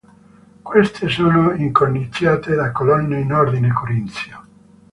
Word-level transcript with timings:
Queste 0.63 1.07
sono 1.09 1.51
incorniciate 1.53 2.55
da 2.55 2.71
colonne 2.71 3.19
in 3.19 3.31
ordine 3.31 3.71
corinzio. 3.71 4.45